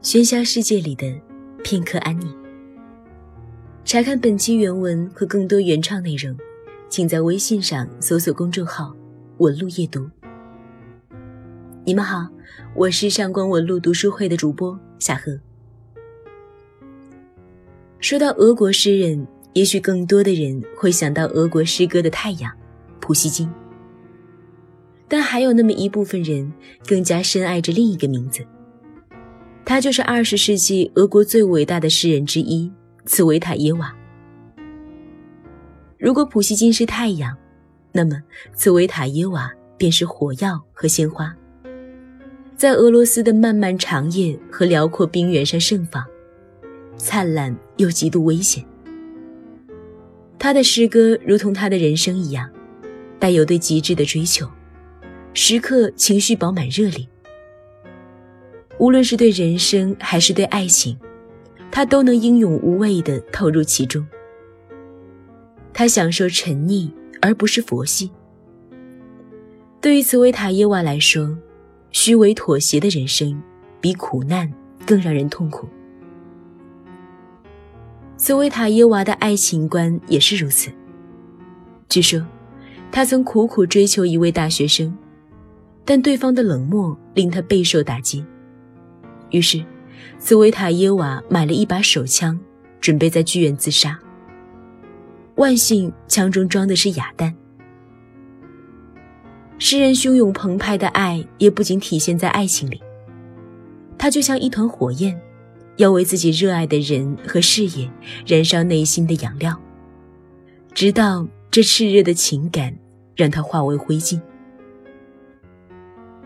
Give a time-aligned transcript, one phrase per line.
[0.00, 1.12] 喧嚣世界里的
[1.64, 2.32] 片刻安宁。
[3.84, 6.36] 查看本期原文和更多原创内容，
[6.88, 8.94] 请在微信上搜索公众号
[9.38, 10.08] “文路夜读”。
[11.84, 12.28] 你们好，
[12.76, 15.36] 我是上官文路读书会的主播夏荷。
[17.98, 22.52] 说到俄国诗人，也许更多的人会想到俄国诗歌的太阳——
[23.00, 23.50] 普希金。
[25.08, 26.52] 但还有那么一部分人
[26.86, 28.46] 更加深爱着另一个名字。
[29.68, 32.72] 他就是二十世纪俄国最伟大的诗人之一
[33.04, 33.94] 茨维塔耶娃。
[35.98, 37.36] 如果普希金是太阳，
[37.92, 38.18] 那么
[38.54, 41.36] 茨维塔耶娃便是火药和鲜花，
[42.56, 46.02] 在俄罗斯的漫漫长夜和辽阔冰原上盛放，
[46.96, 48.64] 灿烂又极度危险。
[50.38, 52.48] 他的诗歌如同他的人生一样，
[53.18, 54.48] 带有对极致的追求，
[55.34, 57.06] 时刻情绪饱满热烈。
[58.78, 60.96] 无论是对人生还是对爱情，
[61.70, 64.06] 他都能英勇无畏地投入其中。
[65.72, 68.10] 他享受沉溺，而不是佛系。
[69.80, 71.36] 对于茨维塔耶娃来说，
[71.90, 73.40] 虚伪妥协的人生
[73.80, 74.52] 比苦难
[74.86, 75.68] 更让人痛苦。
[78.16, 80.70] 茨维塔耶娃的爱情观也是如此。
[81.88, 82.24] 据说，
[82.90, 84.96] 他曾苦苦追求一位大学生，
[85.84, 88.24] 但对方的冷漠令他备受打击。
[89.30, 89.64] 于是，
[90.18, 92.38] 茨维塔耶娃买了一把手枪，
[92.80, 93.98] 准备在剧院自杀。
[95.36, 97.34] 万幸，枪中装的是哑弹。
[99.58, 102.80] 诗人汹涌澎湃的爱也不仅体现在爱情里，
[103.98, 105.20] 他就像一团火焰，
[105.76, 107.90] 要为自己热爱的人和事业
[108.26, 109.60] 燃烧内心的养料，
[110.72, 112.76] 直到这炽热的情感
[113.14, 114.20] 让它化为灰烬。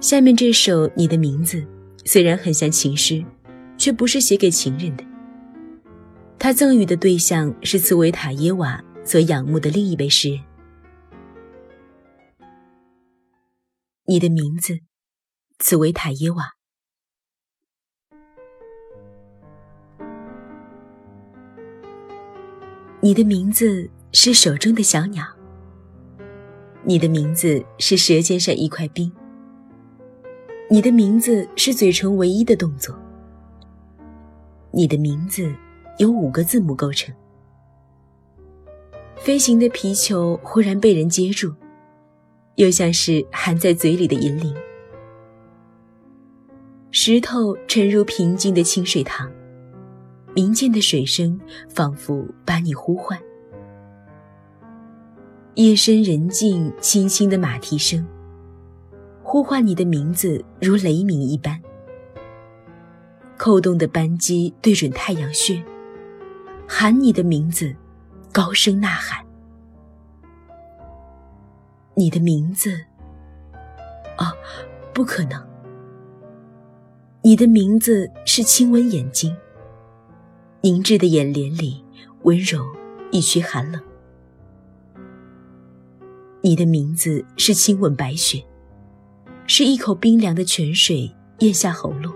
[0.01, 1.59] 下面这首《你的名字》。
[2.05, 3.25] 虽然很像情诗，
[3.79, 5.05] 却不是写给情人的。
[6.39, 10.41] 他赠予的对象是茨维塔耶娃所仰慕的另一位诗人。
[14.07, 14.81] 你的名字，
[15.61, 16.55] 茨维塔耶娃。
[23.01, 25.25] 你的名字是手中的小鸟。
[26.85, 29.13] 你的名字是舌尖上一块冰。
[30.73, 32.99] 你的名字是嘴唇唯一的动作。
[34.71, 35.55] 你的名字
[35.99, 37.15] 由五个字母构成。
[39.17, 41.53] 飞行的皮球忽然被人接住，
[42.55, 44.55] 又像是含在嘴里的银铃。
[46.91, 49.31] 石头沉入平静的清水塘，
[50.35, 53.21] 明见的水声仿佛把你呼唤。
[55.57, 58.03] 夜深人静，轻轻的马蹄声。
[59.33, 61.59] 呼唤你的名字如雷鸣一般，
[63.39, 65.65] 扣动的扳机对准太阳穴，
[66.69, 67.75] 喊你的名字，
[68.31, 69.25] 高声呐喊。
[71.95, 72.79] 你的名字，
[74.19, 74.35] 啊，
[74.93, 75.43] 不可能。
[77.23, 79.35] 你的名字是亲吻眼睛，
[80.61, 81.83] 凝滞的眼帘里
[82.25, 82.63] 温柔
[83.11, 83.83] 一曲寒冷。
[86.43, 88.45] 你的名字是亲吻白雪。
[89.55, 92.11] 是一口冰凉的泉水咽下喉咙，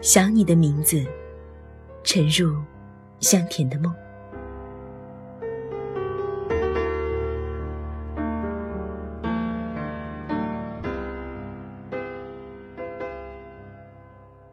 [0.00, 1.06] 想你的名字，
[2.02, 2.56] 沉入
[3.20, 3.94] 香甜的梦。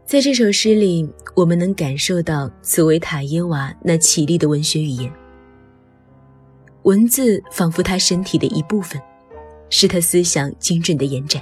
[0.05, 5.11] 在这首诗里，我们能感受到茨维塔耶娃那绮丽的文学语言，
[6.83, 9.01] 文字仿佛他身体的一部分。
[9.69, 11.41] 是他思想精准的延展。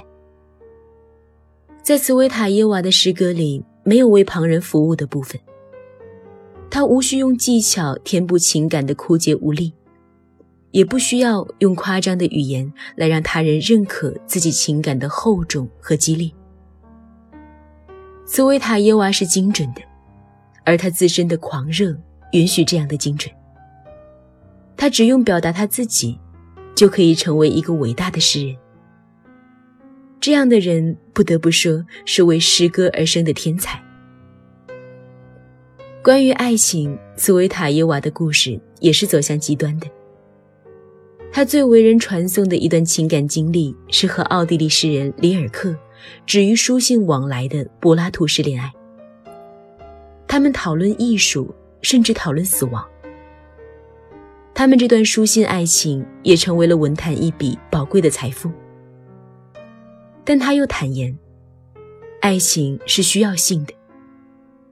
[1.82, 5.40] 在茨维塔耶娃的诗歌里，没有为旁人服务的部分。
[6.68, 9.72] 他无需用技巧填补情感的枯竭无力，
[10.72, 16.30] 也不需要用夸张的语言来让他人认可自己情感的厚重和激烈。
[18.26, 19.80] 茨维塔耶娃是精准的，
[20.64, 21.96] 而他自身的狂热
[22.32, 23.32] 允许这样的精准。
[24.76, 26.18] 他只用表达他自己。
[26.76, 28.56] 就可以成为一个伟大的诗人。
[30.20, 33.82] 这样的人不得不说是为诗歌而生的天才。
[36.02, 39.88] 关于爱情，茨维塔耶娃的故事也是走向极端的。
[41.32, 45.76] 他最为人传颂的一段情感经历是和奥地利诗人里尔克
[46.24, 48.72] 止于书信往来的柏拉图式恋爱。
[50.26, 52.86] 他们讨论艺术，甚至讨论死亡。
[54.58, 58.50] 他们这段书信爱情也成为了文坛一笔宝贵的财富。
[60.24, 61.14] 但他又坦言，
[62.22, 63.74] 爱情是需要性的，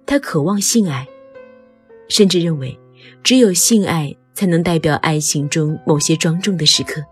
[0.06, 1.06] 他渴望性爱，
[2.08, 2.76] 甚至认为
[3.22, 7.04] 只有性爱才能代表爱情中某些庄重的时刻。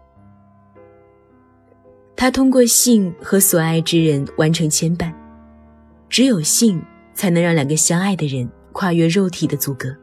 [2.16, 5.12] 他通过性和所爱之人完成牵绊，
[6.08, 6.82] 只有性
[7.12, 9.94] 才能让两个相爱的人跨越肉体的阻隔，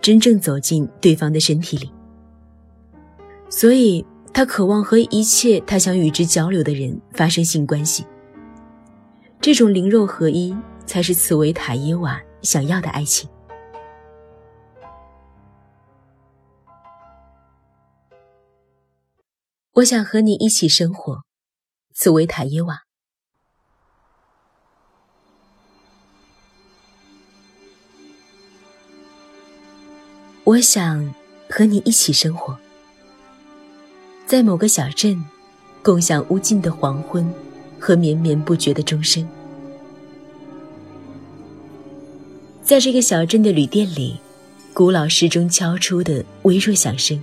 [0.00, 1.90] 真正走进对方的身体里。
[3.48, 8.04] 所以，他渴望和一切他想与之交流的人发生性关系。
[9.40, 10.56] 这种灵肉合一，
[10.86, 13.28] 才是茨维塔耶瓦想要的爱情。
[19.74, 21.24] 我想和你一起生活，
[21.92, 22.82] 茨维塔耶瓦。
[30.44, 31.14] 我想
[31.48, 32.54] 和你一起生活。
[34.26, 35.24] 在某个小镇，
[35.82, 37.26] 共享无尽的黄昏
[37.80, 39.26] 和绵绵不绝的钟声。
[42.62, 44.20] 在这个小镇的旅店里，
[44.74, 47.22] 古老时钟敲出的微弱响声，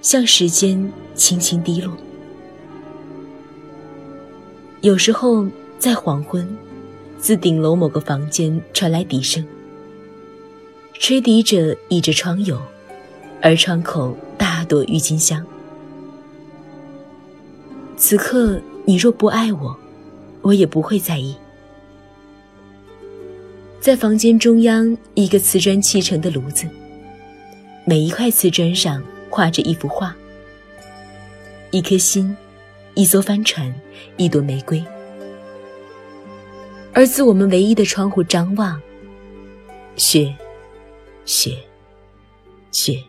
[0.00, 1.92] 像时间轻轻滴落。
[4.82, 5.44] 有时候，
[5.76, 6.56] 在黄昏，
[7.18, 9.44] 自顶楼某个房间传来笛声，
[10.98, 12.58] 吹笛者倚着窗牖，
[13.42, 15.44] 而窗口大朵郁金香。
[17.96, 19.76] 此刻，你若不爱我，
[20.42, 21.36] 我也不会在意。
[23.78, 26.66] 在房间中央，一个瓷砖砌成的炉子，
[27.84, 30.16] 每一块瓷砖上画着一幅画：
[31.70, 32.34] 一颗心，
[32.94, 33.72] 一艘帆船，
[34.16, 34.82] 一朵玫瑰。
[36.92, 38.80] 而自我们唯一的窗户张望，
[39.96, 40.34] 雪，
[41.26, 41.58] 雪，
[42.70, 43.02] 雪。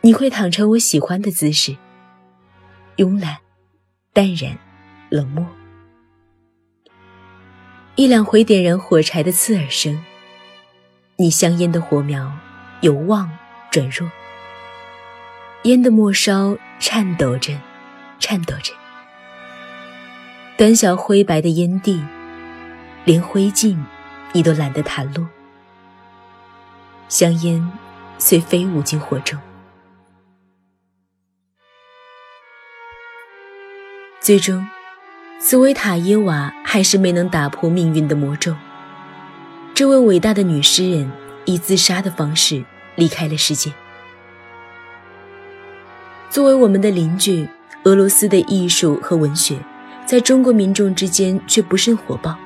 [0.00, 1.76] 你会躺成我喜欢的姿势，
[2.96, 3.36] 慵懒、
[4.14, 4.58] 淡然、
[5.10, 5.46] 冷漠。
[7.94, 10.02] 一两回点燃火柴的刺耳声，
[11.16, 12.32] 你香烟的火苗
[12.80, 13.30] 由旺
[13.70, 14.10] 转弱，
[15.64, 17.52] 烟的末梢颤抖着，
[18.18, 18.72] 颤抖着。
[20.56, 22.02] 短小灰白的烟蒂，
[23.04, 23.76] 连灰烬
[24.32, 25.26] 你都懒得弹落，
[27.08, 27.70] 香烟
[28.18, 29.38] 虽飞舞进火中。
[34.20, 34.66] 最终，
[35.38, 38.54] 斯维塔耶娃还是没能打破命运的魔咒。
[39.74, 41.10] 这位伟大的女诗人
[41.44, 42.64] 以自杀的方式
[42.94, 43.72] 离开了世界。
[46.30, 47.48] 作为我们的邻居，
[47.84, 49.58] 俄罗斯的艺术和文学，
[50.06, 52.38] 在中国民众之间却不甚火爆。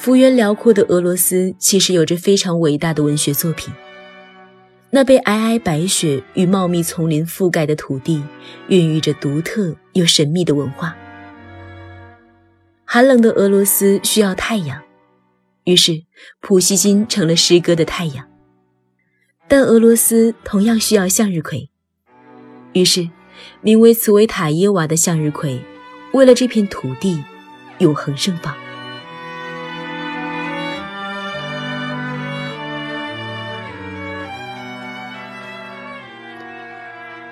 [0.00, 3.70] 幅员辽阔的俄罗斯其实有着非常伟大的文学作品。
[4.88, 8.22] 那被皑皑白雪与茂密丛林覆盖的土地，
[8.68, 10.96] 孕育着独特又神秘的文化。
[12.86, 14.80] 寒冷的俄罗斯需要太阳，
[15.64, 16.04] 于是
[16.40, 18.26] 普希金成了诗歌的太阳。
[19.48, 21.68] 但俄罗斯同样需要向日葵，
[22.72, 23.10] 于是
[23.60, 25.60] 名为茨维塔耶娃的向日葵，
[26.14, 27.22] 为了这片土地，
[27.80, 28.56] 永恒盛放。